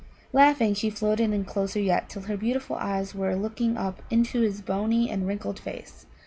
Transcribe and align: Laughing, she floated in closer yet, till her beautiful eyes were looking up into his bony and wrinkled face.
Laughing, 0.33 0.73
she 0.73 0.89
floated 0.89 1.31
in 1.31 1.45
closer 1.45 1.79
yet, 1.79 2.09
till 2.09 2.23
her 2.23 2.35
beautiful 2.35 2.75
eyes 2.77 3.13
were 3.13 3.35
looking 3.35 3.77
up 3.77 4.01
into 4.09 4.41
his 4.41 4.59
bony 4.59 5.11
and 5.11 5.27
wrinkled 5.27 5.59
face. 5.59 6.07